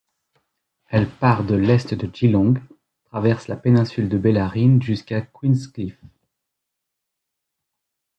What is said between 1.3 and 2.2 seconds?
de l'est de